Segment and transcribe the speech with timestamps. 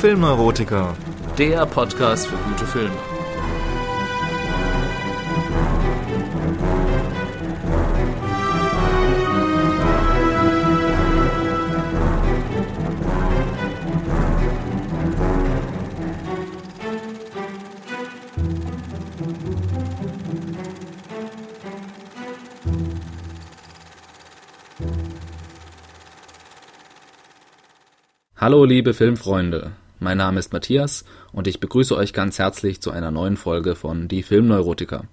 [0.00, 0.96] Filmneurotiker,
[1.38, 2.94] der Podcast für gute Filme.
[28.36, 29.72] Hallo liebe Filmfreunde,
[30.08, 34.08] mein Name ist Matthias und ich begrüße euch ganz herzlich zu einer neuen Folge von
[34.08, 35.04] Die Filmneurotiker.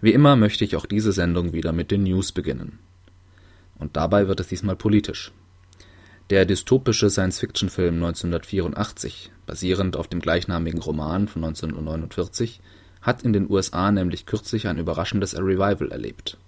[0.00, 2.78] Wie immer möchte ich auch diese Sendung wieder mit den News beginnen.
[3.78, 5.30] Und dabei wird es diesmal politisch.
[6.30, 12.62] Der dystopische Science-Fiction-Film 1984, basierend auf dem gleichnamigen Roman von 1949,
[13.02, 16.38] hat in den USA nämlich kürzlich ein überraschendes Revival erlebt.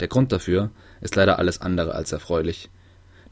[0.00, 0.70] Der Grund dafür
[1.02, 2.70] ist leider alles andere als erfreulich,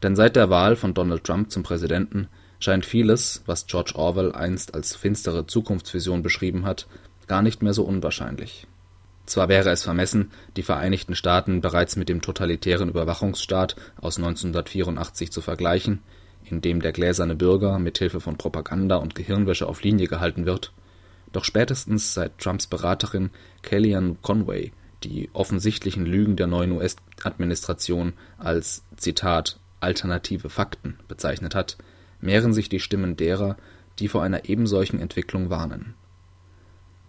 [0.03, 4.75] denn seit der Wahl von Donald Trump zum Präsidenten scheint vieles, was George Orwell einst
[4.75, 6.87] als finstere Zukunftsvision beschrieben hat,
[7.27, 8.67] gar nicht mehr so unwahrscheinlich.
[9.27, 15.41] Zwar wäre es vermessen, die Vereinigten Staaten bereits mit dem totalitären Überwachungsstaat aus 1984 zu
[15.41, 16.03] vergleichen,
[16.45, 20.73] in dem der gläserne Bürger mit Hilfe von Propaganda und Gehirnwäsche auf Linie gehalten wird,
[21.33, 23.31] doch spätestens seit Trumps Beraterin
[23.63, 31.77] Kellyanne Conway die offensichtlichen Lügen der neuen US-Administration als Zitat alternative Fakten bezeichnet hat,
[32.25, 33.57] mehren sich die Stimmen derer,
[33.99, 35.95] die vor einer ebensolchen Entwicklung warnen.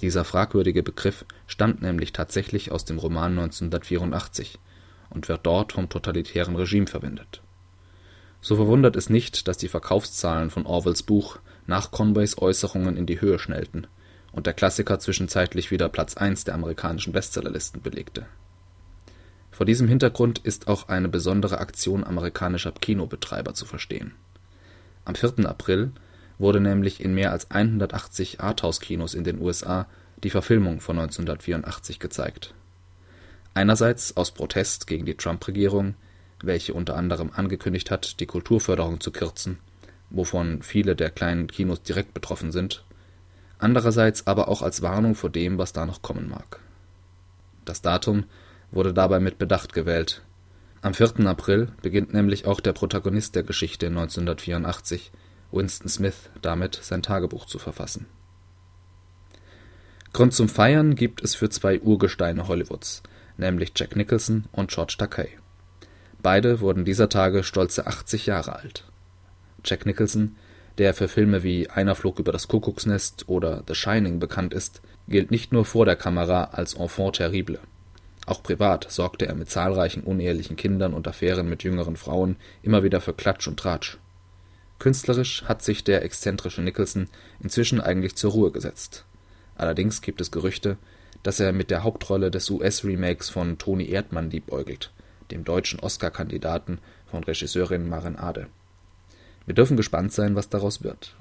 [0.02, 4.60] Dieser fragwürdige Begriff stammt nämlich tatsächlich aus dem Roman 1984
[5.10, 7.42] und wird dort vom totalitären Regime verwendet.
[8.42, 13.22] So verwundert es nicht, dass die Verkaufszahlen von Orwells Buch nach Conways Äußerungen in die
[13.22, 13.88] Höhe schnellten
[14.32, 18.28] und der Klassiker zwischenzeitlich wieder Platz 1 der amerikanischen Bestsellerlisten belegte
[19.56, 24.14] vor diesem Hintergrund ist auch eine besondere Aktion amerikanischer Kinobetreiber zu verstehen.
[25.06, 25.46] Am 4.
[25.48, 25.92] April
[26.38, 29.88] wurde nämlich in mehr als 180 Arthouse-Kinos in den USA
[30.24, 32.54] die Verfilmung von 1984 gezeigt.
[33.54, 35.96] Einerseits aus Protest gegen die Trump-Regierung,
[36.42, 39.60] welche unter anderem angekündigt hat, die Kulturförderung zu kürzen,
[40.10, 42.84] wovon viele der kleinen Kinos direkt betroffen sind,
[43.60, 46.60] andererseits aber auch als Warnung vor dem, was da noch kommen mag.
[47.64, 48.26] Das Datum
[48.72, 50.22] wurde dabei mit Bedacht gewählt.
[50.86, 51.26] Am 4.
[51.26, 55.12] April beginnt nämlich auch der Protagonist der Geschichte 1984,
[55.52, 58.06] Winston Smith, damit sein Tagebuch zu verfassen.
[60.14, 63.02] Grund zum Feiern gibt es für zwei Urgesteine Hollywoods,
[63.36, 65.30] nämlich Jack Nicholson und George Takei.
[66.22, 68.84] Beide wurden dieser Tage stolze 80 Jahre alt.
[69.64, 70.36] Jack Nicholson,
[70.78, 75.32] der für Filme wie Einer flog über das Kuckucksnest oder The Shining bekannt ist, gilt
[75.32, 77.60] nicht nur vor der Kamera als Enfant terrible.
[78.26, 83.00] Auch privat sorgte er mit zahlreichen unehelichen Kindern und Affären mit jüngeren Frauen immer wieder
[83.02, 83.98] für Klatsch und Tratsch.
[84.80, 87.08] Künstlerisch hat sich der exzentrische Nicholson
[87.40, 89.06] inzwischen eigentlich zur Ruhe gesetzt.
[89.56, 90.78] Allerdings gibt es Gerüchte,
[91.24, 94.92] dass er mit der Hauptrolle des US-Remakes von Toni Erdmann liebäugelt,
[95.32, 98.48] dem deutschen Oscar-Kandidaten von Regisseurin Maren Ade.
[99.46, 101.16] Wir dürfen gespannt sein, was daraus wird.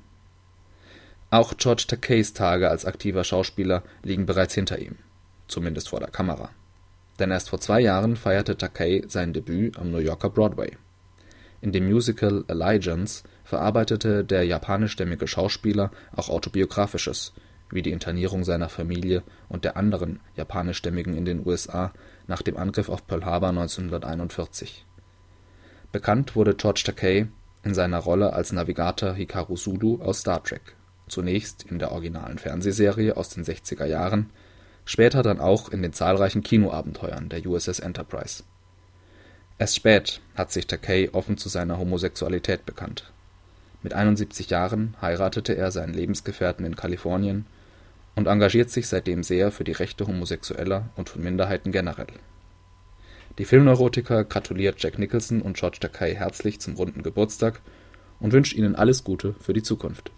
[1.30, 4.96] Auch George Takeis Tage als aktiver Schauspieler liegen bereits hinter ihm,
[5.48, 6.50] zumindest vor der Kamera
[7.18, 10.76] denn erst vor zwei Jahren feierte Takei sein Debüt am New Yorker Broadway.
[11.60, 17.32] In dem Musical Allegiance verarbeitete der japanischstämmige Schauspieler auch Autobiografisches,
[17.70, 21.92] wie die Internierung seiner Familie und der anderen Japanischstämmigen in den USA
[22.26, 24.84] nach dem Angriff auf Pearl Harbor 1941.
[25.92, 27.28] Bekannt wurde George Takei
[27.62, 30.76] in seiner Rolle als Navigator Hikaru Sulu aus Star Trek,
[31.08, 34.30] zunächst in der originalen Fernsehserie aus den 60er Jahren
[34.84, 38.42] später dann auch in den zahlreichen Kinoabenteuern der USS Enterprise.
[39.58, 43.12] Erst spät hat sich Takei offen zu seiner Homosexualität bekannt.
[43.82, 47.46] Mit 71 Jahren heiratete er seinen Lebensgefährten in Kalifornien
[48.16, 52.06] und engagiert sich seitdem sehr für die Rechte Homosexueller und von Minderheiten generell.
[53.38, 57.60] Die Filmneurotiker gratuliert Jack Nicholson und George Takei herzlich zum runden Geburtstag
[58.20, 60.12] und wünscht ihnen alles Gute für die Zukunft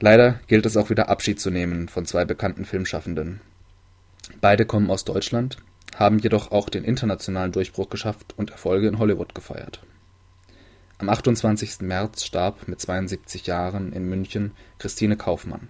[0.00, 3.40] Leider gilt es auch wieder Abschied zu nehmen von zwei bekannten Filmschaffenden.
[4.40, 5.56] Beide kommen aus Deutschland,
[5.96, 9.80] haben jedoch auch den internationalen Durchbruch geschafft und Erfolge in Hollywood gefeiert.
[10.98, 11.80] Am 28.
[11.80, 15.68] März starb mit 72 Jahren in München Christine Kaufmann.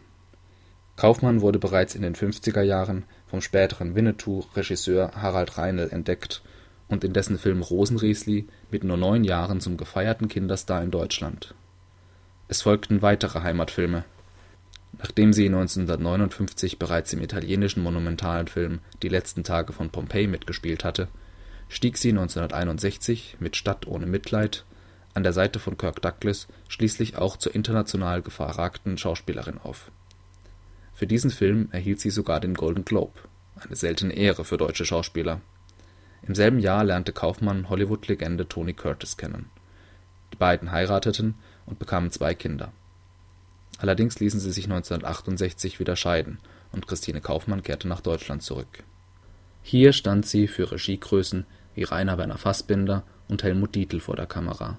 [0.97, 6.43] Kaufmann wurde bereits in den 50er Jahren vom späteren Winnetou-Regisseur Harald Reinl entdeckt
[6.89, 11.55] und in dessen Film Rosenriesli mit nur neun Jahren zum gefeierten Kinderstar in Deutschland.
[12.49, 14.05] Es folgten weitere Heimatfilme
[14.96, 21.08] Nachdem sie 1959 bereits im italienischen Monumentalfilm Die letzten Tage von Pompeji mitgespielt hatte,
[21.69, 24.64] stieg sie 1961 mit Stadt ohne Mitleid,
[25.14, 29.90] an der Seite von Kirk Douglas schließlich auch zur international gefragten Schauspielerin auf.
[30.94, 33.19] Für diesen Film erhielt sie sogar den Golden Globe,
[33.56, 35.41] eine seltene Ehre für deutsche Schauspieler.
[36.26, 39.46] Im selben Jahr lernte Kaufmann Hollywood-Legende Tony Curtis kennen.
[40.32, 41.37] Die beiden heirateten
[41.67, 42.73] und bekamen zwei Kinder.
[43.79, 46.39] Allerdings ließen sie sich 1968 wieder scheiden
[46.73, 48.85] und Christine Kaufmann kehrte nach Deutschland zurück.
[49.63, 54.79] Hier stand sie für Regiegrößen wie Rainer Werner Fassbinder und Helmut Dietl vor der Kamera.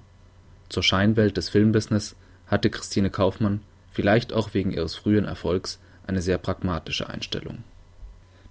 [0.68, 2.14] Zur Scheinwelt des Filmbusiness
[2.46, 7.64] hatte Christine Kaufmann, vielleicht auch wegen ihres frühen Erfolgs, eine sehr pragmatische Einstellung.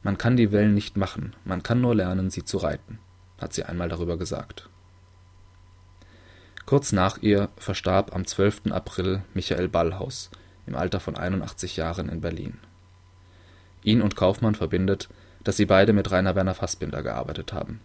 [0.02, 3.00] Man kann die Wellen nicht machen, man kann nur lernen, sie zu reiten,
[3.38, 4.70] hat sie einmal darüber gesagt.
[6.66, 8.72] Kurz nach ihr verstarb am 12.
[8.72, 10.30] April Michael Ballhaus
[10.68, 12.60] im Alter von 81 Jahren in Berlin.
[13.84, 15.10] Ihn und Kaufmann verbindet,
[15.44, 17.80] dass sie beide mit Rainer Werner Fassbinder gearbeitet haben.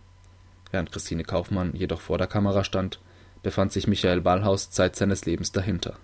[0.71, 3.01] Während Christine Kaufmann jedoch vor der Kamera stand,
[3.43, 5.95] befand sich Michael Ballhaus Zeit seines Lebens dahinter.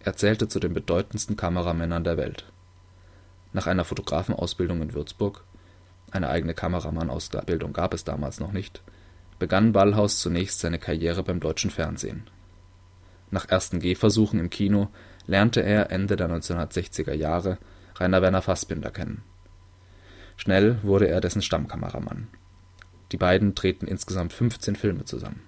[0.00, 2.44] Er zählte zu den bedeutendsten Kameramännern der Welt.
[3.52, 5.44] Nach einer Fotografenausbildung in Würzburg
[6.10, 8.82] eine eigene Kameramannsausbildung gab es damals noch nicht
[9.38, 12.30] begann Ballhaus zunächst seine Karriere beim deutschen Fernsehen.
[13.30, 14.88] Nach ersten Gehversuchen im Kino
[15.26, 17.58] lernte er Ende der 1960er Jahre
[17.96, 19.22] Rainer Werner Fassbinder kennen.
[20.36, 22.28] Schnell wurde er dessen Stammkameramann.
[23.12, 25.42] Die beiden drehten insgesamt 15 Filme zusammen.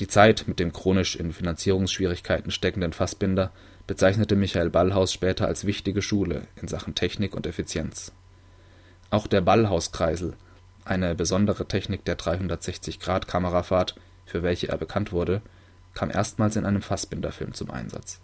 [0.00, 3.52] Die Zeit mit dem chronisch in Finanzierungsschwierigkeiten steckenden Fassbinder
[3.86, 8.12] bezeichnete Michael Ballhaus später als wichtige Schule in Sachen Technik und Effizienz.
[9.10, 10.34] Auch der Ballhauskreisel
[10.84, 13.94] eine besondere Technik der 360-Grad-Kamerafahrt,
[14.26, 15.42] für welche er bekannt wurde,
[15.94, 18.20] kam erstmals in einem Fassbinder-Film zum Einsatz.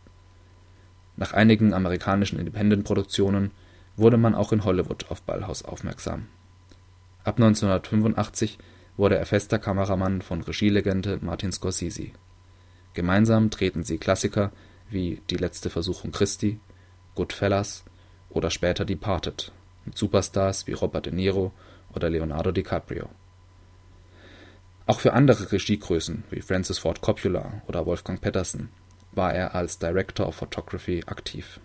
[1.17, 3.51] Nach einigen amerikanischen Independent-Produktionen
[3.97, 6.27] wurde man auch in Hollywood auf Ballhaus aufmerksam.
[7.25, 8.59] Ab 1985
[8.97, 12.11] wurde er fester Kameramann von Regielegende Martin Scorsese.
[12.95, 14.53] Gemeinsam drehten sie Klassiker
[14.91, 16.61] wie Die letzte Versuchung Christi,
[17.15, 17.85] Goodfellas
[18.31, 19.53] oder später Departed
[19.85, 21.53] mit Superstars wie Robert De Niro
[21.95, 23.09] oder Leonardo DiCaprio.
[24.87, 28.71] Auch für andere Regiegrößen wie Francis Ford Coppola oder Wolfgang Petersen
[29.13, 31.61] war er als Director of Photography aktiv.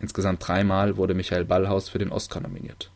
[0.00, 2.90] Insgesamt dreimal wurde Michael Ballhaus für den Oscar nominiert.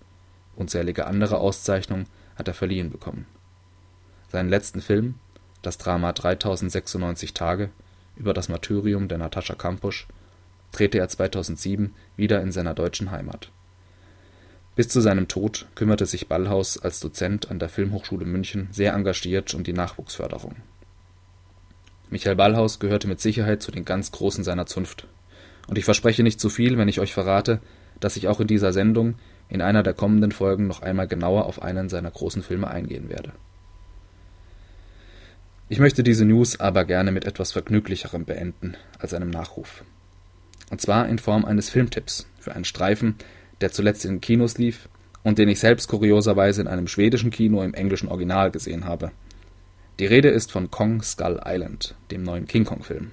[0.57, 2.07] Unzählige andere Auszeichnungen
[2.37, 3.27] hat er verliehen bekommen.
[4.31, 5.15] Seinen letzten Film,
[5.63, 7.71] das Drama 3096 Tage
[8.17, 10.09] über das Martyrium der Natascha Kampusch,
[10.73, 13.51] drehte er 2007 wieder in seiner deutschen Heimat
[14.81, 19.53] bis zu seinem Tod kümmerte sich Ballhaus als Dozent an der Filmhochschule München sehr engagiert
[19.53, 20.57] um die Nachwuchsförderung.
[22.09, 25.07] Michael Ballhaus gehörte mit Sicherheit zu den ganz Großen seiner Zunft.
[25.67, 27.61] Und ich verspreche nicht zu viel, wenn ich euch verrate,
[28.01, 29.17] dass ich auch in dieser Sendung
[29.51, 33.33] in einer der kommenden Folgen noch einmal genauer auf einen seiner großen Filme eingehen werde.
[35.69, 39.85] Ich möchte diese News aber gerne mit etwas Vergnüglicherem beenden als einem Nachruf.
[40.71, 43.17] Und zwar in Form eines Filmtipps für einen Streifen,
[43.61, 44.89] der zuletzt in Kinos lief
[45.23, 49.11] und den ich selbst kurioserweise in einem schwedischen Kino im englischen Original gesehen habe.
[49.99, 53.11] Die Rede ist von Kong Skull Island, dem neuen King Kong-Film.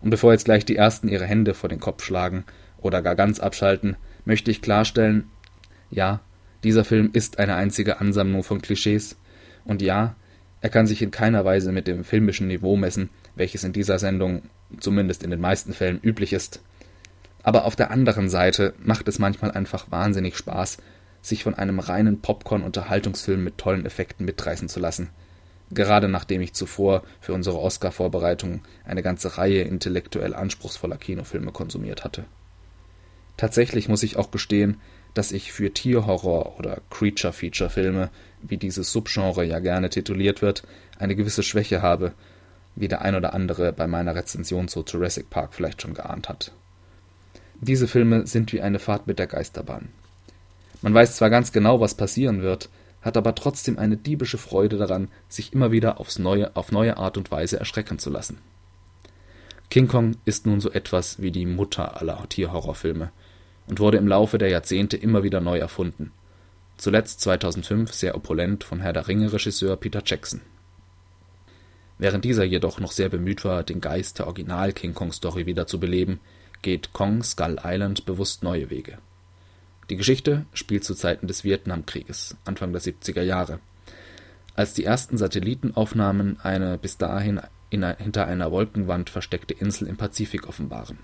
[0.00, 2.44] Und bevor jetzt gleich die Ersten ihre Hände vor den Kopf schlagen
[2.78, 5.30] oder gar ganz abschalten, möchte ich klarstellen,
[5.90, 6.20] ja,
[6.64, 9.16] dieser Film ist eine einzige Ansammlung von Klischees
[9.64, 10.16] und ja,
[10.60, 14.42] er kann sich in keiner Weise mit dem filmischen Niveau messen, welches in dieser Sendung,
[14.78, 16.60] zumindest in den meisten Fällen, üblich ist.
[17.42, 20.78] Aber auf der anderen Seite macht es manchmal einfach wahnsinnig Spaß,
[21.22, 25.10] sich von einem reinen Popcorn-Unterhaltungsfilm mit tollen Effekten mitreißen zu lassen.
[25.70, 32.24] Gerade nachdem ich zuvor für unsere Oscar-Vorbereitung eine ganze Reihe intellektuell anspruchsvoller Kinofilme konsumiert hatte.
[33.36, 34.80] Tatsächlich muss ich auch gestehen,
[35.14, 38.10] dass ich für Tierhorror oder Creature-Feature-Filme,
[38.42, 40.62] wie dieses Subgenre ja gerne tituliert wird,
[40.98, 42.12] eine gewisse Schwäche habe,
[42.76, 46.52] wie der ein oder andere bei meiner Rezension zu Jurassic Park vielleicht schon geahnt hat.
[47.60, 49.88] Diese Filme sind wie eine Fahrt mit der Geisterbahn.
[50.80, 52.70] Man weiß zwar ganz genau, was passieren wird,
[53.02, 57.18] hat aber trotzdem eine diebische Freude daran, sich immer wieder aufs neue, auf neue Art
[57.18, 58.38] und Weise erschrecken zu lassen.
[59.68, 63.10] King Kong ist nun so etwas wie die Mutter aller Tierhorrorfilme
[63.66, 66.12] und wurde im Laufe der Jahrzehnte immer wieder neu erfunden.
[66.76, 70.40] Zuletzt 2005 sehr opulent von Herr der Ringe Regisseur Peter Jackson.
[71.98, 75.66] Während dieser jedoch noch sehr bemüht war, den Geist der Original King Kong Story wieder
[75.66, 76.20] zu beleben,
[76.62, 78.98] geht Kong Skull Island bewusst neue Wege.
[79.88, 83.58] Die Geschichte spielt zu Zeiten des Vietnamkrieges, Anfang der 70er Jahre,
[84.54, 87.40] als die ersten Satellitenaufnahmen eine bis dahin
[87.70, 90.98] in, hinter einer Wolkenwand versteckte Insel im Pazifik offenbaren.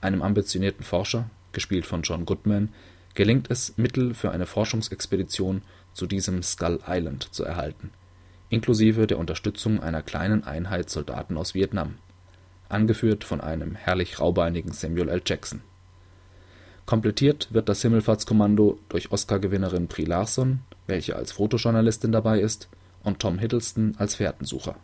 [0.00, 2.68] Einem ambitionierten Forscher, gespielt von John Goodman,
[3.14, 7.90] gelingt es, Mittel für eine Forschungsexpedition zu diesem Skull Island zu erhalten,
[8.50, 11.96] inklusive der Unterstützung einer kleinen Einheit Soldaten aus Vietnam,
[12.68, 15.22] angeführt von einem herrlich raubeinigen Samuel L.
[15.24, 15.62] Jackson.
[16.86, 22.68] Komplettiert wird das Himmelfahrtskommando durch Oscar-Gewinnerin Brie Larson, welche als Fotojournalistin dabei ist,
[23.02, 24.76] und Tom Hiddleston als Fährtensucher.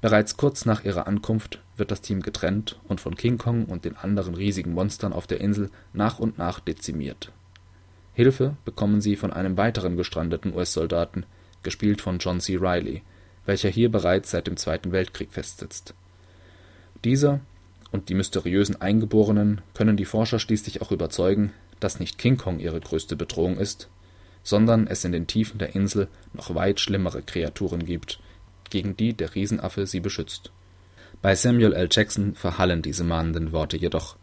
[0.00, 3.96] Bereits kurz nach ihrer Ankunft wird das Team getrennt und von King Kong und den
[3.96, 7.32] anderen riesigen Monstern auf der Insel nach und nach dezimiert.
[8.12, 11.26] Hilfe bekommen sie von einem weiteren gestrandeten US-Soldaten,
[11.62, 12.56] gespielt von John C.
[12.60, 13.02] Reilly,
[13.46, 15.94] welcher hier bereits seit dem Zweiten Weltkrieg festsitzt.
[17.04, 17.40] Dieser
[17.90, 22.80] und die mysteriösen Eingeborenen können die Forscher schließlich auch überzeugen, dass nicht King Kong ihre
[22.80, 23.88] größte Bedrohung ist,
[24.42, 28.20] sondern es in den Tiefen der Insel noch weit schlimmere Kreaturen gibt,
[28.70, 30.50] gegen die der Riesenaffe sie beschützt.
[31.22, 31.88] Bei Samuel L.
[31.90, 34.16] Jackson verhallen diese mahnenden Worte jedoch.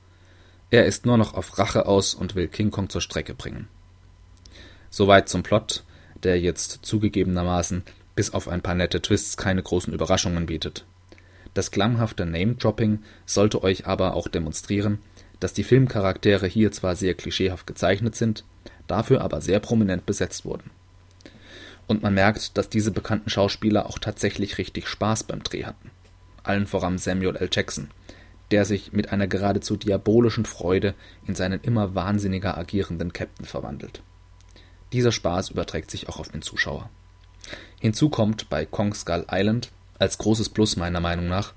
[0.70, 3.68] Er ist nur noch auf Rache aus und will King Kong zur Strecke bringen.
[4.90, 5.84] Soweit zum Plot,
[6.24, 7.84] der jetzt zugegebenermaßen
[8.16, 10.86] bis auf ein paar nette Twists keine großen Überraschungen bietet.
[11.56, 15.00] Das klamghafte Name-Dropping sollte euch aber auch demonstrieren,
[15.40, 18.44] dass die Filmcharaktere hier zwar sehr klischeehaft gezeichnet sind,
[18.88, 20.70] dafür aber sehr prominent besetzt wurden.
[21.88, 25.92] Und man merkt, dass diese bekannten Schauspieler auch tatsächlich richtig Spaß beim Dreh hatten.
[26.44, 27.50] Allen voran Samuel L.
[27.52, 27.90] Jackson,
[28.52, 30.94] der sich mit einer geradezu diabolischen Freude
[31.26, 34.02] in seinen immer wahnsinniger agierenden Captain verwandelt.
[34.92, 36.90] Dieser Spaß überträgt sich auch auf den Zuschauer.
[37.80, 41.54] Hinzu kommt bei Kong Skull Island als großes Plus meiner Meinung nach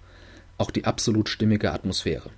[0.58, 2.30] auch die absolut stimmige Atmosphäre.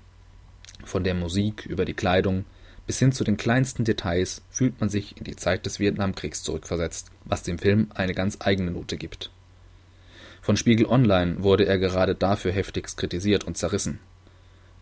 [0.85, 2.45] Von der Musik über die Kleidung
[2.87, 7.11] bis hin zu den kleinsten Details fühlt man sich in die Zeit des Vietnamkriegs zurückversetzt,
[7.25, 9.31] was dem Film eine ganz eigene Note gibt.
[10.43, 14.01] Von Spiegel Online wurde er gerade dafür heftigst kritisiert und zerrissen.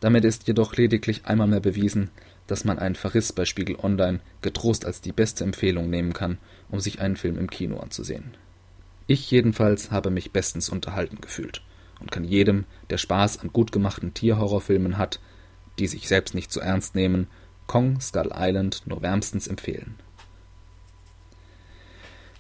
[0.01, 2.11] Damit ist jedoch lediglich einmal mehr bewiesen,
[2.47, 6.39] dass man einen Verriss bei Spiegel Online getrost als die beste Empfehlung nehmen kann,
[6.71, 8.35] um sich einen Film im Kino anzusehen.
[9.11, 11.63] Ich jedenfalls habe mich bestens unterhalten gefühlt
[11.99, 15.19] und kann jedem, der Spaß an gut gemachten Tierhorrorfilmen hat,
[15.79, 17.27] die sich selbst nicht zu ernst nehmen,
[17.67, 19.97] Kong Skull Island nur wärmstens empfehlen.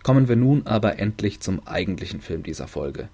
[0.03, 3.09] Kommen wir nun aber endlich zum eigentlichen Film dieser Folge,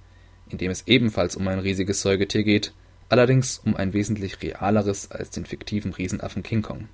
[0.49, 2.75] in dem es ebenfalls um ein riesiges Säugetier geht,
[3.09, 6.89] allerdings um ein wesentlich realeres als den fiktiven Riesenaffen King Kong.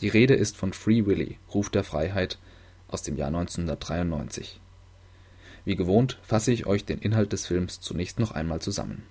[0.00, 2.38] Die Rede ist von Free Willy, Ruf der Freiheit
[2.86, 4.60] aus dem Jahr 1993.
[5.64, 9.02] Wie gewohnt fasse ich euch den Inhalt des Films zunächst noch einmal zusammen.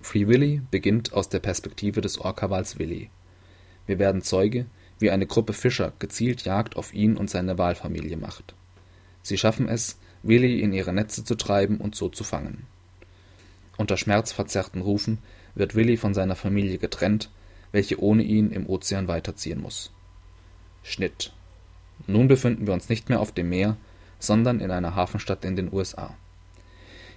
[0.00, 3.10] Free Willy beginnt aus der Perspektive des Orca-Wals Willy.
[3.86, 4.66] Wir werden Zeuge,
[4.98, 8.54] wie eine Gruppe Fischer gezielt Jagd auf ihn und seine Walfamilie macht.
[9.22, 12.66] Sie schaffen es, Willy in ihre Netze zu treiben und so zu fangen.
[13.76, 15.18] Unter schmerzverzerrten Rufen
[15.54, 17.30] wird Willy von seiner Familie getrennt,
[17.70, 19.92] welche ohne ihn im Ozean weiterziehen muss.
[20.82, 21.32] Schnitt.
[22.06, 23.76] Nun befinden wir uns nicht mehr auf dem Meer,
[24.18, 26.16] sondern in einer Hafenstadt in den USA.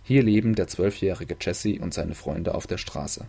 [0.04, 3.26] Hier leben der zwölfjährige Jesse und seine Freunde auf der Straße.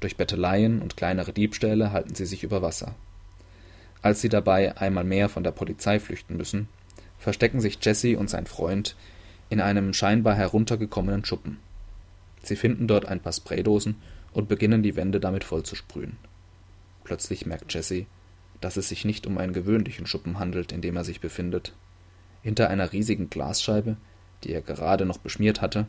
[0.00, 2.94] Durch Betteleien und kleinere Diebstähle halten sie sich über Wasser.
[4.00, 6.68] Als sie dabei einmal mehr von der Polizei flüchten müssen,
[7.18, 8.96] verstecken sich Jesse und sein Freund
[9.50, 11.58] in einem scheinbar heruntergekommenen Schuppen.
[12.42, 13.96] Sie finden dort ein paar Spraydosen
[14.32, 16.16] und beginnen die Wände damit vollzusprühen.
[17.02, 18.06] Plötzlich merkt Jesse,
[18.60, 21.72] dass es sich nicht um einen gewöhnlichen Schuppen handelt, in dem er sich befindet,
[22.42, 23.96] hinter einer riesigen Glasscheibe,
[24.44, 25.86] die er gerade noch beschmiert hatte,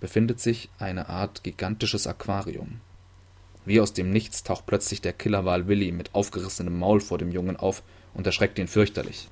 [0.00, 2.80] befindet sich eine Art gigantisches Aquarium.
[3.64, 7.56] Wie aus dem Nichts taucht plötzlich der Killerwal Willy mit aufgerissenem Maul vor dem Jungen
[7.56, 7.82] auf
[8.14, 9.28] und erschreckt ihn fürchterlich.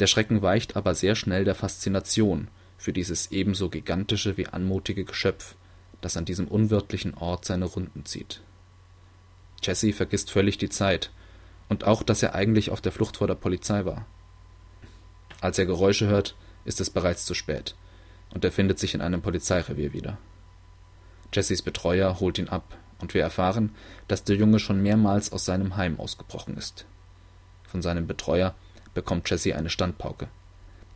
[0.00, 5.54] Der Schrecken weicht aber sehr schnell der Faszination für dieses ebenso gigantische wie anmutige Geschöpf,
[6.00, 8.42] das an diesem unwirtlichen Ort seine Runden zieht.
[9.62, 11.10] Jesse vergisst völlig die Zeit
[11.68, 14.04] und auch, dass er eigentlich auf der Flucht vor der Polizei war.
[15.44, 17.74] Als er Geräusche hört, ist es bereits zu spät
[18.32, 20.16] und er findet sich in einem Polizeirevier wieder.
[21.34, 23.74] Jessys Betreuer holt ihn ab und wir erfahren,
[24.08, 26.86] dass der Junge schon mehrmals aus seinem Heim ausgebrochen ist.
[27.68, 28.54] Von seinem Betreuer
[28.94, 30.28] bekommt Jesse eine Standpauke.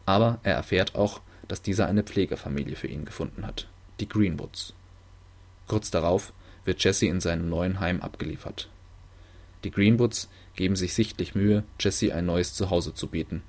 [0.06, 3.68] Aber er erfährt auch, dass dieser eine Pflegefamilie für ihn gefunden hat,
[4.00, 4.72] die Greenwoods.
[5.66, 6.32] Kurz darauf
[6.64, 8.70] wird Jesse in seinem neuen Heim abgeliefert.
[9.64, 13.42] Die Greenwoods geben sich sichtlich Mühe, Jesse ein neues Zuhause zu bieten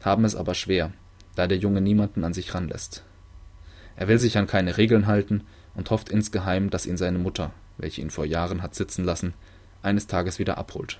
[0.00, 0.92] haben es aber schwer,
[1.34, 3.04] da der Junge niemanden an sich ranlässt.
[3.96, 8.00] Er will sich an keine Regeln halten und hofft insgeheim, dass ihn seine Mutter, welche
[8.00, 9.34] ihn vor Jahren hat sitzen lassen,
[9.82, 10.98] eines Tages wieder abholt.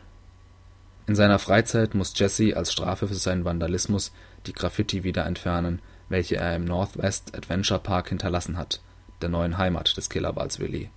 [1.07, 4.13] In seiner Freizeit muss Jesse als Strafe für seinen Vandalismus
[4.47, 8.81] die Graffiti wieder entfernen, welche er im Northwest Adventure Park hinterlassen hat,
[9.23, 10.91] der neuen Heimat des Killerwals Willy.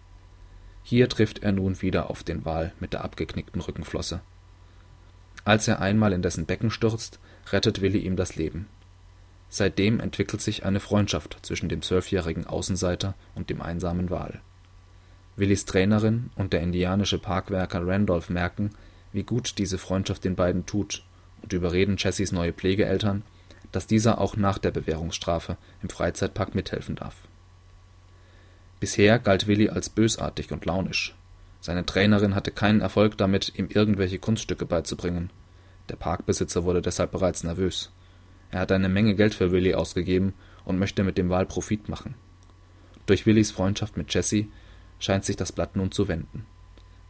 [0.83, 4.21] Hier trifft er nun wieder auf den Wal mit der abgeknickten Rückenflosse.
[5.45, 7.19] Als er einmal in dessen Becken stürzt,
[7.51, 8.67] rettet Willi ihm das Leben.
[9.49, 14.39] Seitdem entwickelt sich eine Freundschaft zwischen dem zwölfjährigen Außenseiter und dem einsamen Wal.
[15.35, 18.71] Willys Trainerin und der indianische Parkwerker Randolph merken,
[19.11, 21.03] wie gut diese Freundschaft den beiden tut
[21.41, 23.23] und überreden Jessys neue Pflegeeltern,
[23.71, 27.15] dass dieser auch nach der Bewährungsstrafe im Freizeitpark mithelfen darf.
[28.79, 31.15] Bisher galt Willy als bösartig und launisch.
[31.59, 35.29] Seine Trainerin hatte keinen Erfolg damit, ihm irgendwelche Kunststücke beizubringen.
[35.91, 37.91] Der Parkbesitzer wurde deshalb bereits nervös.
[38.49, 40.33] Er hat eine Menge Geld für Willy ausgegeben
[40.63, 42.15] und möchte mit dem Wal Profit machen.
[43.07, 44.49] Durch Willys Freundschaft mit Jessie
[44.99, 46.45] scheint sich das Blatt nun zu wenden.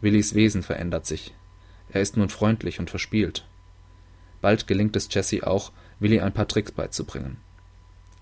[0.01, 1.35] Willys Wesen verändert sich.
[1.91, 3.45] Er ist nun freundlich und verspielt.
[4.41, 7.38] Bald gelingt es Jessie auch, Willy ein paar Tricks beizubringen.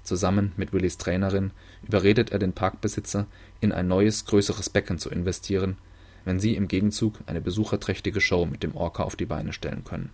[0.04, 1.52] Zusammen mit Willys Trainerin
[1.88, 3.28] überredet er den Parkbesitzer,
[3.62, 5.78] in ein neues, größeres Becken zu investieren,
[6.26, 10.10] wenn sie im Gegenzug eine besucherträchtige Show mit dem Orca auf die Beine stellen können.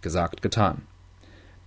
[0.00, 0.82] Gesagt, getan.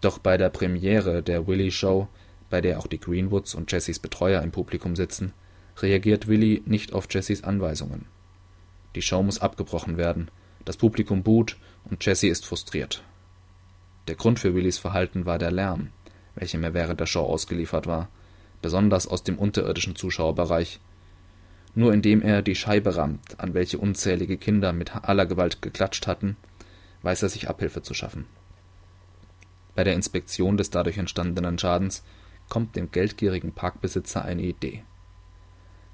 [0.02, 2.08] Doch bei der Premiere der Willy Show,
[2.50, 5.34] bei der auch die Greenwoods und Jessys Betreuer im Publikum sitzen,
[5.78, 8.06] reagiert Willy nicht auf Jessys Anweisungen.
[8.96, 10.30] Die Show muss abgebrochen werden,
[10.66, 13.04] das Publikum buht und Jessie ist frustriert.
[14.08, 15.90] Der Grund für Willys Verhalten war der Lärm,
[16.36, 18.10] welchem er während der Show ausgeliefert war,
[18.62, 20.80] besonders aus dem unterirdischen Zuschauerbereich.
[21.74, 26.36] Nur indem er die Scheibe rammt, an welche unzählige Kinder mit aller Gewalt geklatscht hatten,
[27.02, 28.26] weiß er sich Abhilfe zu schaffen.
[29.76, 32.04] Bei der Inspektion des dadurch entstandenen Schadens
[32.50, 34.84] kommt dem geldgierigen Parkbesitzer eine Idee.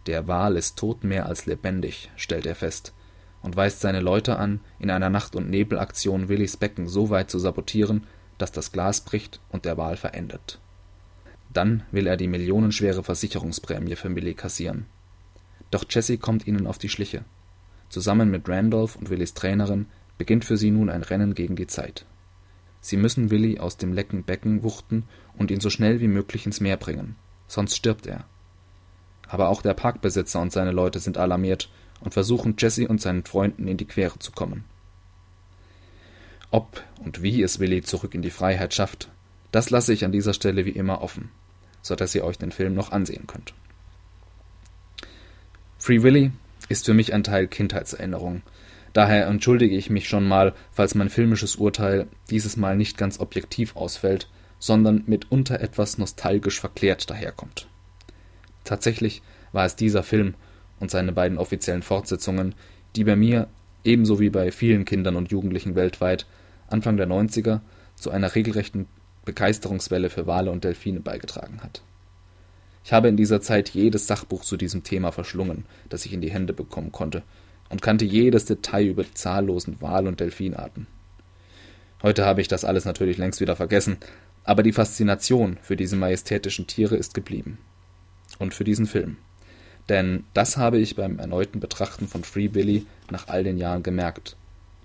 [0.08, 2.94] Der Wal ist tot mehr als lebendig, stellt er fest,
[3.42, 7.40] und weist seine Leute an, in einer Nacht- und Nebelaktion Willys Becken so weit zu
[7.40, 10.60] sabotieren, dass das Glas bricht und der Wal verendet.
[11.53, 14.86] Dann will er die millionenschwere Versicherungsprämie für Willy kassieren.
[15.72, 17.24] Doch Jesse kommt ihnen auf die Schliche.
[17.90, 22.06] Zusammen mit Randolph und Willys Trainerin beginnt für sie nun ein Rennen gegen die Zeit.
[22.82, 25.03] Sie müssen Willy aus dem lecken Becken wuchten
[25.38, 27.16] und ihn so schnell wie möglich ins Meer bringen,
[27.48, 28.25] sonst stirbt er.
[29.27, 33.68] Aber auch der Parkbesitzer und seine Leute sind alarmiert und versuchen Jesse und seinen Freunden
[33.68, 34.64] in die Quere zu kommen.
[36.50, 39.10] Ob und wie es Willy zurück in die Freiheit schafft,
[39.51, 41.30] das lasse ich an dieser Stelle wie immer offen,
[41.82, 43.53] so dass ihr euch den Film noch ansehen könnt.
[45.77, 46.32] Free Willy
[46.70, 48.42] ist für mich ein Teil Kindheitserinnerung.
[48.94, 53.76] Daher entschuldige ich mich schon mal, falls mein filmisches Urteil dieses Mal nicht ganz objektiv
[53.76, 57.68] ausfällt, sondern mitunter etwas nostalgisch verklärt daherkommt.
[58.64, 59.22] Tatsächlich
[59.52, 60.34] war es dieser Film
[60.80, 62.56] und seine beiden offiziellen Fortsetzungen,
[62.96, 63.48] die bei mir,
[63.84, 66.26] ebenso wie bei vielen Kindern und Jugendlichen weltweit,
[66.68, 67.62] Anfang der 90er
[67.96, 68.88] zu einer regelrechten
[69.26, 71.82] Begeisterungswelle für Wale und Delfine beigetragen hat.
[72.84, 76.32] Ich habe in dieser Zeit jedes Sachbuch zu diesem Thema verschlungen, das ich in die
[76.32, 77.24] Hände bekommen konnte,
[77.70, 80.88] und kannte jedes Detail über die zahllosen Wal- und Delfinarten.
[82.03, 83.98] Heute habe ich das alles natürlich längst wieder vergessen,
[84.44, 87.58] aber die Faszination für diese majestätischen Tiere ist geblieben.
[88.40, 89.18] Und für diesen Film.
[89.90, 94.36] Denn das habe ich beim erneuten Betrachten von Free Billy nach all den Jahren gemerkt.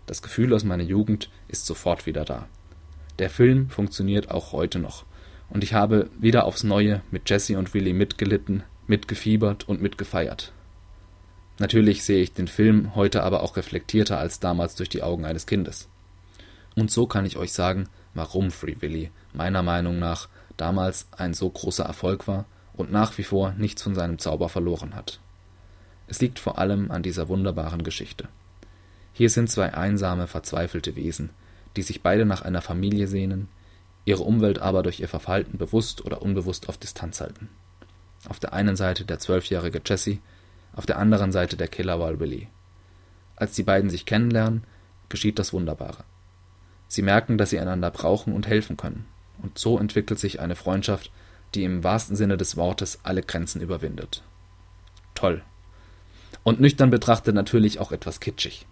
[0.07, 2.49] Das Gefühl aus meiner Jugend ist sofort wieder da.
[3.19, 5.05] Der Film funktioniert auch heute noch.
[5.51, 10.53] Und ich habe wieder aufs Neue mit Jesse und Willy mitgelitten, mitgefiebert und mitgefeiert.
[11.63, 15.47] Natürlich sehe ich den Film heute aber auch reflektierter als damals durch die Augen eines
[15.47, 15.89] Kindes.
[16.75, 21.49] Und so kann ich euch sagen, warum Free Willy meiner Meinung nach damals ein so
[21.49, 25.21] großer Erfolg war und nach wie vor nichts von seinem Zauber verloren hat.
[26.09, 28.27] Es liegt vor allem an dieser wunderbaren Geschichte.
[29.13, 31.31] Hier sind zwei einsame, verzweifelte Wesen,
[31.77, 33.47] die sich beide nach einer Familie sehnen,
[34.05, 37.49] ihre Umwelt aber durch ihr Verhalten bewusst oder unbewusst auf Distanz halten.
[38.29, 40.19] Auf der einen Seite der zwölfjährige Jesse,
[40.75, 42.49] auf der anderen Seite der Killerwal Willy.
[43.37, 44.65] Als die beiden sich kennenlernen,
[45.09, 46.05] geschieht das Wunderbare.
[46.89, 49.07] Sie merken, dass sie einander brauchen und helfen können,
[49.43, 51.11] und so entwickelt sich eine Freundschaft,
[51.55, 54.23] die im wahrsten Sinne des Wortes alle Grenzen überwindet.
[55.15, 55.43] Toll.
[56.43, 58.67] Und nüchtern betrachtet natürlich auch etwas kitschig.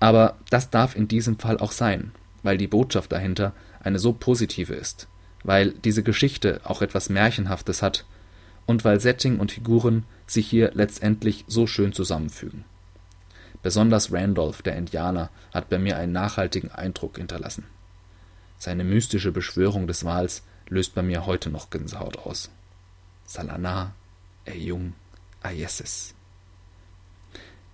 [0.00, 4.74] Aber das darf in diesem Fall auch sein, weil die Botschaft dahinter eine so positive
[4.74, 5.08] ist,
[5.42, 8.04] weil diese Geschichte auch etwas Märchenhaftes hat
[8.66, 12.64] und weil Setting und Figuren sich hier letztendlich so schön zusammenfügen.
[13.62, 17.64] Besonders Randolph, der Indianer, hat bei mir einen nachhaltigen Eindruck hinterlassen.
[18.58, 22.50] Seine mystische Beschwörung des Wals löst bei mir heute noch Gänsehaut aus.
[23.24, 23.92] Salana,
[24.44, 24.94] Eyung,
[25.42, 26.14] Ayeses.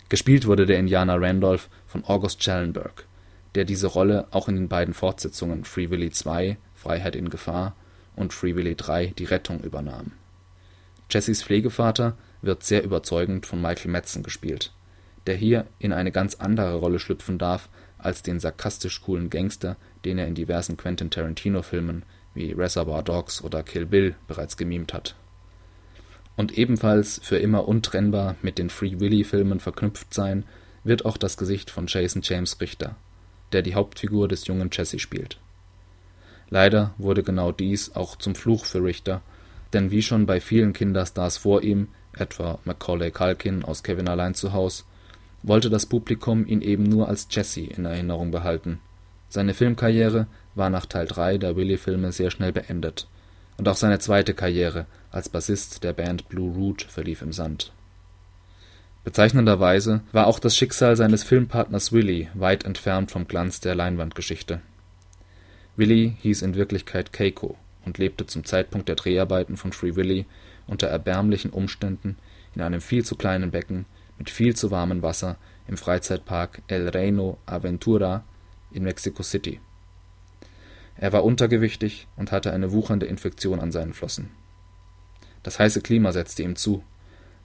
[0.08, 3.06] Gespielt wurde der Indianer Randolph von August Schellenberg,
[3.54, 7.74] der diese Rolle auch in den beiden Fortsetzungen Free Willy 2, Freiheit in Gefahr
[8.16, 10.12] und Free Willy 3, Die Rettung übernahm.
[11.10, 14.72] Jessys Pflegevater wird sehr überzeugend von Michael Madsen gespielt,
[15.26, 20.18] der hier in eine ganz andere Rolle schlüpfen darf als den sarkastisch coolen Gangster, den
[20.18, 22.02] er in diversen Quentin Tarantino-Filmen
[22.34, 25.14] wie Reservoir Dogs oder Kill Bill bereits gemimt hat.
[26.36, 30.44] Und ebenfalls für immer untrennbar mit den Free Willy-Filmen verknüpft sein
[30.82, 32.96] wird auch das Gesicht von Jason James Richter,
[33.52, 35.38] der die Hauptfigur des jungen Jesse spielt.
[36.48, 39.22] Leider wurde genau dies auch zum Fluch für Richter,
[39.72, 44.52] denn wie schon bei vielen Kinderstars vor ihm, etwa Macaulay Culkin aus Kevin allein zu
[44.52, 44.84] Haus,
[45.42, 48.80] wollte das Publikum ihn eben nur als Jesse in Erinnerung behalten.
[49.28, 53.08] Seine Filmkarriere war nach Teil 3 der Willy-Filme sehr schnell beendet,
[53.56, 57.72] und auch seine zweite Karriere als Bassist der Band Blue Root verlief im Sand.
[59.04, 64.60] Bezeichnenderweise war auch das Schicksal seines Filmpartners Willy weit entfernt vom Glanz der Leinwandgeschichte.
[65.76, 70.26] Willy hieß in Wirklichkeit Keiko und lebte zum Zeitpunkt der Dreharbeiten von Free Willy
[70.66, 72.16] unter erbärmlichen Umständen
[72.54, 73.86] in einem viel zu kleinen Becken
[74.18, 75.36] mit viel zu warmem Wasser
[75.68, 78.24] im Freizeitpark El Reino Aventura
[78.72, 79.60] in Mexico City.
[80.96, 84.30] Er war untergewichtig und hatte eine wuchernde Infektion an seinen Flossen.
[85.42, 86.84] Das heiße Klima setzte ihm zu,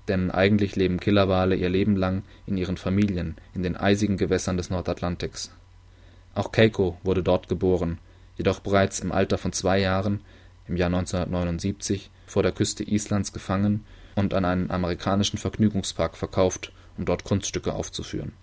[0.07, 4.69] denn eigentlich leben Killerwale ihr Leben lang in ihren Familien in den eisigen Gewässern des
[4.69, 5.51] Nordatlantiks.
[6.35, 7.97] Auch Keiko wurde dort geboren,
[8.37, 10.21] jedoch bereits im Alter von zwei Jahren,
[10.67, 13.85] im Jahr 1979, vor der Küste Islands gefangen
[14.15, 18.33] und an einen amerikanischen Vergnügungspark verkauft, um dort Kunststücke aufzuführen.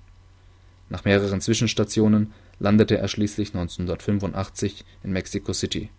[0.88, 5.90] Nach mehreren Zwischenstationen landete er schließlich 1985 in Mexico City,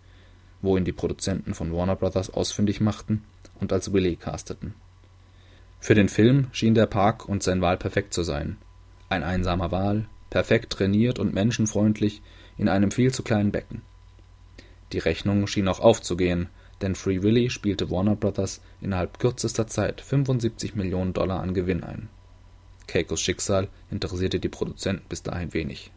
[0.61, 2.29] wo ihn die Produzenten von Warner Bros.
[2.29, 3.23] ausfindig machten
[3.61, 4.73] und als Willy casteten
[5.85, 8.57] für den Film schien der Park und sein Wal perfekt zu sein.
[9.07, 12.23] Ein einsamer Wal, perfekt trainiert und menschenfreundlich
[12.57, 13.83] in einem viel zu kleinen Becken.
[14.93, 16.49] Die Rechnung schien auch aufzugehen,
[16.81, 18.61] denn Free Willy spielte Warner Bros.
[18.81, 22.09] innerhalb kürzester Zeit 75 Millionen Dollar an Gewinn ein.
[22.87, 25.91] Keikos Schicksal interessierte die Produzenten bis dahin wenig.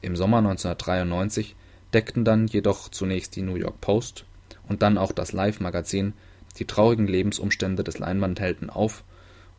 [0.00, 1.56] Im Sommer 1993
[1.92, 4.24] deckten dann jedoch zunächst die New York Post
[4.68, 6.14] und dann auch das Live-Magazin
[6.58, 9.04] die traurigen Lebensumstände des Leinwandhelden auf,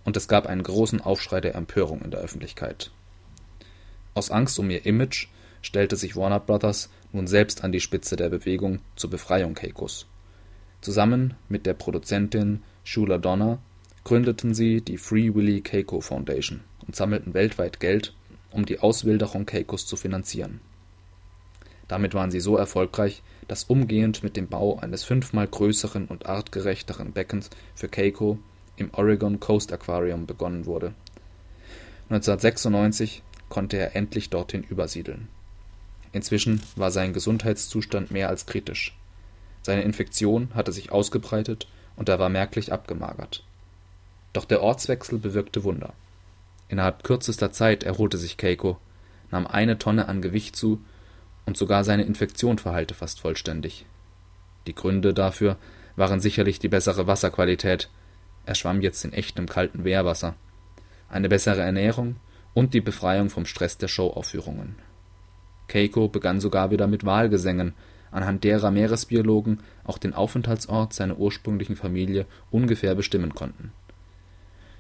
[0.04, 2.92] und es gab einen großen Aufschrei der Empörung in der Öffentlichkeit.
[4.14, 5.28] Aus Angst um ihr Image
[5.62, 6.90] stellte sich Warner Bros.
[7.14, 10.08] Nun selbst an die Spitze der Bewegung zur Befreiung Keikos.
[10.82, 13.60] Zusammen mit der Produzentin Shula Donner
[14.04, 18.14] gründeten sie die Free Willy Keiko Foundation und sammelten weltweit Geld,
[18.52, 20.60] um die Auswilderung Keikos zu finanzieren.
[21.88, 27.12] Damit waren sie so erfolgreich, dass umgehend mit dem Bau eines fünfmal größeren und artgerechteren
[27.12, 28.40] Beckens für Keiko
[28.76, 30.94] im Oregon Coast Aquarium begonnen wurde.
[32.10, 35.28] 1996 konnte er endlich dorthin übersiedeln.
[36.14, 38.96] Inzwischen war sein Gesundheitszustand mehr als kritisch.
[39.64, 43.44] Seine Infektion hatte sich ausgebreitet und er war merklich abgemagert.
[44.32, 45.94] Doch der Ortswechsel bewirkte Wunder.
[46.70, 48.78] Innerhalb kürzester Zeit erholte sich Keiko,
[49.32, 50.82] nahm eine Tonne an Gewicht zu
[51.46, 53.86] und sogar seine Infektion verheilte fast vollständig.
[54.68, 55.58] Die Gründe dafür
[55.96, 57.90] waren sicherlich die bessere Wasserqualität,
[58.46, 60.36] er schwamm jetzt in echtem kalten Wehrwasser,
[61.10, 62.18] eine bessere Ernährung
[62.54, 64.76] und die Befreiung vom Stress der Showaufführungen.
[65.68, 67.74] Keiko begann sogar wieder mit Wahlgesängen,
[68.12, 73.72] anhand derer Meeresbiologen auch den Aufenthaltsort seiner ursprünglichen Familie ungefähr bestimmen konnten.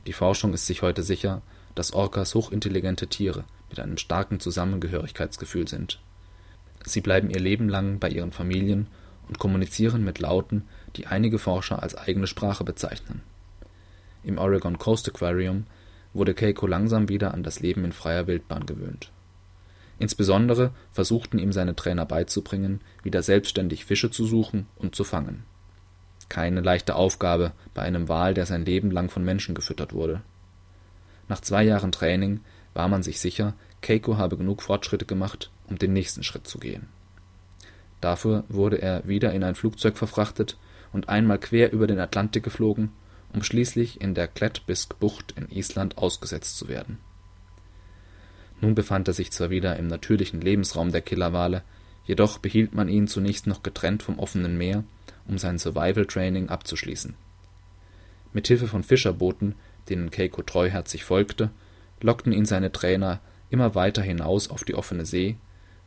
[0.05, 1.41] Die Forschung ist sich heute sicher,
[1.75, 5.99] dass Orcas hochintelligente Tiere mit einem starken Zusammengehörigkeitsgefühl sind
[6.85, 8.87] Sie bleiben ihr Leben lang bei ihren Familien
[9.27, 10.63] und kommunizieren mit Lauten,
[10.95, 13.21] die einige Forscher als eigene Sprache bezeichnen.
[14.23, 15.65] Im Oregon Coast Aquarium
[16.13, 19.11] wurde Keiko langsam wieder an das Leben in freier Wildbahn gewöhnt.
[20.03, 25.45] Insbesondere versuchten ihm seine Trainer beizubringen, wieder selbstständig Fische zu suchen und zu fangen.
[26.27, 30.21] Keine leichte Aufgabe bei einem Wal, der sein Leben lang von Menschen gefüttert wurde.
[31.29, 32.41] Nach zwei Jahren Training
[32.73, 36.89] war man sich sicher, Keiko habe genug Fortschritte gemacht, um den nächsten Schritt zu gehen.
[38.01, 40.57] Dafür wurde er wieder in ein Flugzeug verfrachtet
[40.91, 42.91] und einmal quer über den Atlantik geflogen,
[43.33, 46.97] um schließlich in der Kletbisk-Bucht in Island ausgesetzt zu werden.
[48.63, 51.63] Nun befand er sich zwar wieder im natürlichen Lebensraum der Killerwale,
[52.05, 54.83] jedoch behielt man ihn zunächst noch getrennt vom offenen Meer,
[55.27, 57.13] um sein Survival-Training abzuschließen.
[58.31, 59.55] Mit Hilfe von Fischerbooten,
[59.89, 61.51] denen Keiko treuherzig folgte,
[62.01, 65.35] lockten ihn seine Trainer immer weiter hinaus auf die offene See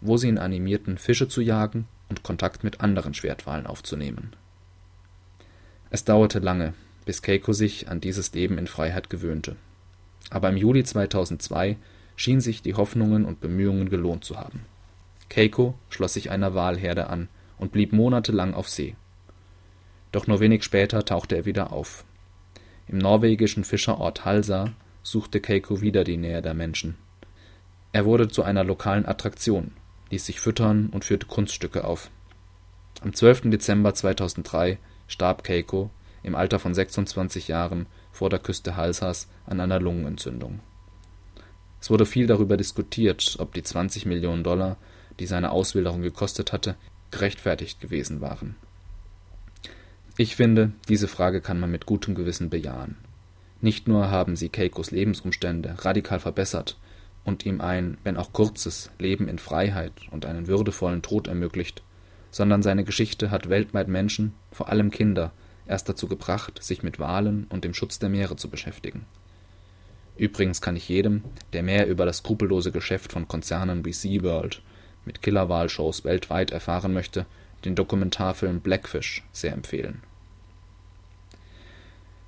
[0.00, 4.34] wo sie ihn animierten, Fische zu jagen und Kontakt mit anderen Schwertwalen aufzunehmen.
[5.90, 9.56] Es dauerte lange, bis Keiko sich an dieses Leben in Freiheit gewöhnte.
[10.30, 11.76] Aber im Juli 2002
[12.16, 14.64] schien sich die Hoffnungen und Bemühungen gelohnt zu haben.
[15.28, 18.96] Keiko schloss sich einer Walherde an und blieb monatelang auf See.
[20.12, 22.04] Doch nur wenig später tauchte er wieder auf.
[22.88, 26.96] Im norwegischen Fischerort Halsa suchte Keiko wieder die Nähe der Menschen.
[27.92, 29.72] Er wurde zu einer lokalen Attraktion
[30.10, 32.10] ließ sich füttern und führte Kunststücke auf.
[33.00, 33.50] Am 12.
[33.50, 35.90] Dezember 2003 starb Keiko
[36.22, 40.60] im Alter von 26 Jahren vor der Küste Halsas an einer Lungenentzündung.
[41.86, 44.76] Es wurde viel darüber diskutiert, ob die 20 Millionen Dollar,
[45.20, 46.74] die seine Auswilderung gekostet hatte,
[47.12, 48.56] gerechtfertigt gewesen waren.
[50.16, 52.96] Ich finde, diese Frage kann man mit gutem Gewissen bejahen.
[53.60, 56.76] Nicht nur haben sie Keikos Lebensumstände radikal verbessert
[57.22, 61.84] und ihm ein, wenn auch kurzes, Leben in Freiheit und einen würdevollen Tod ermöglicht,
[62.32, 65.30] sondern seine Geschichte hat weltweit Menschen, vor allem Kinder,
[65.66, 69.06] erst dazu gebracht, sich mit Wahlen und dem Schutz der Meere zu beschäftigen.
[70.16, 74.62] Übrigens kann ich jedem, der mehr über das skrupellose Geschäft von Konzernen wie SeaWorld
[75.04, 77.26] mit Killerwahlshows weltweit erfahren möchte,
[77.64, 80.02] den Dokumentarfilm Blackfish sehr empfehlen.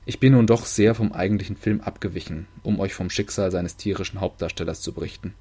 [0.04, 4.20] Ich bin nun doch sehr vom eigentlichen Film abgewichen, um euch vom Schicksal seines tierischen
[4.20, 5.34] Hauptdarstellers zu berichten,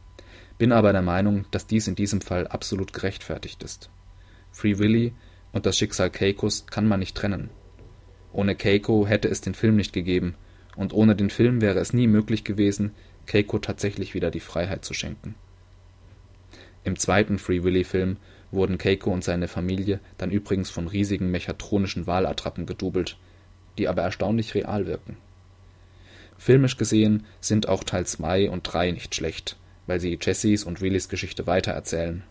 [0.58, 3.90] bin aber der Meinung, dass dies in diesem Fall absolut gerechtfertigt ist.
[4.52, 5.14] Free Willy
[5.52, 7.50] und das Schicksal Keikos kann man nicht trennen.
[8.34, 10.36] Ohne Keiko hätte es den Film nicht gegeben,
[10.78, 12.92] und ohne den Film wäre es nie möglich gewesen,
[13.26, 15.36] Keiko tatsächlich wieder die Freiheit zu schenken.
[16.86, 18.16] Im zweiten Free Willy-Film
[18.52, 23.18] wurden Keiko und seine Familie dann übrigens von riesigen mechatronischen Walattrappen gedoubelt,
[23.78, 25.18] die aber erstaunlich real wirken.
[26.38, 31.10] Filmisch gesehen sind auch Teil 2 und 3 nicht schlecht, weil sie Jessys und Willys
[31.10, 32.24] Geschichte weitererzählen.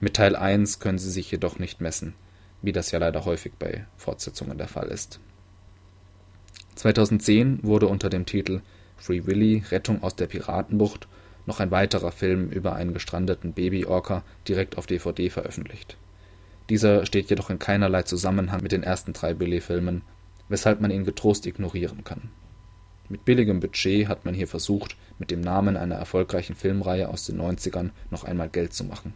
[0.00, 2.14] Mit Teil 1 können sie sich jedoch nicht messen,
[2.62, 5.20] wie das ja leider häufig bei Fortsetzungen der Fall ist.
[6.78, 8.60] 2010 wurde unter dem Titel
[8.96, 11.08] Free Willy Rettung aus der Piratenbucht
[11.44, 15.96] noch ein weiterer Film über einen gestrandeten Baby-Orca direkt auf DVD veröffentlicht.
[16.70, 20.02] Dieser steht jedoch in keinerlei Zusammenhang mit den ersten drei Billy-Filmen,
[20.48, 22.30] weshalb man ihn getrost ignorieren kann.
[23.08, 27.40] Mit billigem Budget hat man hier versucht, mit dem Namen einer erfolgreichen Filmreihe aus den
[27.40, 29.14] 90ern noch einmal Geld zu machen.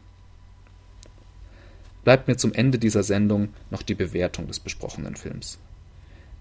[2.03, 5.61] Bleibt mir zum Ende dieser Sendung noch die Bewertung des besprochenen Films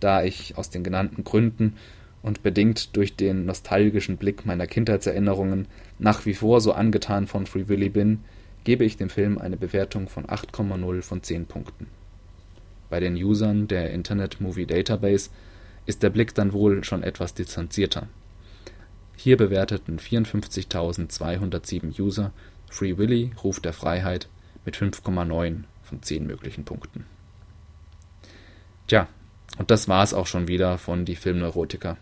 [0.03, 1.75] da ich aus den genannten Gründen
[2.21, 7.67] und bedingt durch den nostalgischen Blick meiner Kindheitserinnerungen nach wie vor so angetan von Free
[7.67, 8.19] Willy bin,
[8.63, 11.87] gebe ich dem Film eine Bewertung von 8,0 von 10 Punkten.
[12.89, 15.29] Bei den Usern der Internet Movie Database
[15.85, 18.07] ist der Blick dann wohl schon etwas distanzierter.
[19.15, 22.33] Hier bewerteten 54.207 User
[22.69, 24.29] Free Willy Ruf der Freiheit
[24.65, 27.05] mit 5,9 von 10 möglichen Punkten.
[28.87, 29.07] Tja,
[29.61, 31.97] und das war's auch schon wieder von Die Filmneurotiker.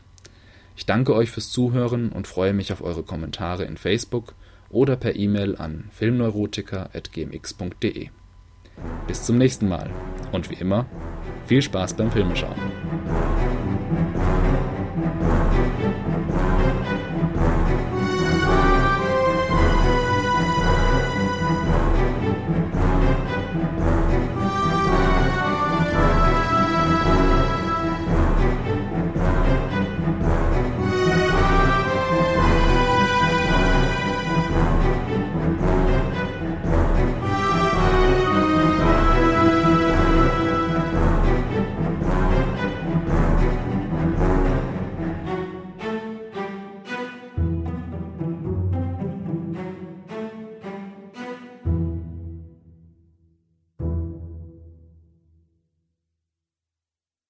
[0.77, 4.33] Ich danke euch fürs Zuhören und freue mich auf eure Kommentare in Facebook
[4.69, 8.07] oder per E-Mail an filmneurotiker.gmx.de.
[9.07, 9.89] Bis zum nächsten Mal
[10.31, 10.85] und wie immer,
[11.47, 12.55] viel Spaß beim Filmeschauen.